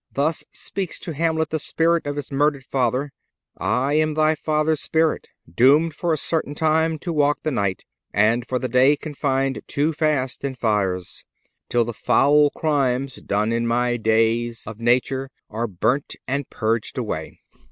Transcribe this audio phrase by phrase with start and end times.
[0.11, 3.11] Thus speaks to Hamlet the spirit of his murdered father:
[3.59, 8.47] "I am thy father's spirit, Doom'd for a certain time to walk the night; And
[8.47, 11.23] for the day confin'd too fast in fires,
[11.69, 17.39] Till the foul crimes done in my days of nature Are burnt and purg'd away."